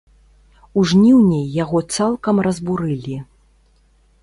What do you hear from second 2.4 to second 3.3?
разбурылі.